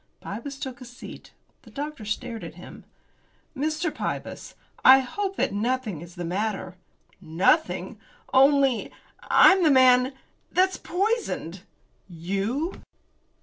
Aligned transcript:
Pybus 0.19 0.57
took 0.57 0.81
a 0.81 0.85
seat. 0.85 1.29
The 1.61 1.69
doctor 1.69 2.05
stared 2.05 2.43
at 2.43 2.55
him. 2.55 2.85
"Mr. 3.55 3.93
Pybus, 3.93 4.55
I 4.83 4.97
hope 5.01 5.35
that 5.35 5.53
nothing 5.53 6.01
is 6.01 6.15
the 6.15 6.25
matter." 6.25 6.75
"Nothing, 7.21 7.99
only 8.33 8.91
I'm 9.21 9.61
the 9.61 9.69
man 9.69 10.13
that's 10.51 10.77
poisoned." 10.77 11.61
"You!" 12.09 12.81